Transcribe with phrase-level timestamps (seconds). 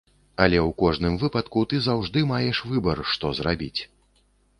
[0.43, 3.81] Але ў кожным выпадку, ты заўжды маеш выбар, што зрабіць.